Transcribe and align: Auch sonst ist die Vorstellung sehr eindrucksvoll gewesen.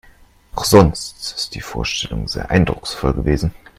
Auch 0.55 0.65
sonst 0.65 1.35
ist 1.37 1.53
die 1.53 1.61
Vorstellung 1.61 2.27
sehr 2.27 2.49
eindrucksvoll 2.49 3.13
gewesen. 3.13 3.53